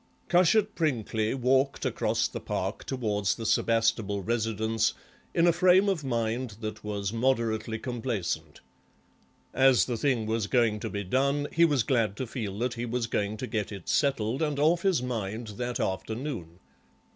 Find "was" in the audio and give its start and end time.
6.83-7.13, 10.25-10.47, 11.65-11.83, 12.87-13.05